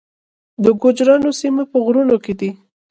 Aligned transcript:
د 0.63 0.65
ګوجرانو 0.81 1.29
سیمې 1.39 1.63
په 1.71 1.77
غرونو 1.85 2.15
کې 2.23 2.33
دي 2.39 2.49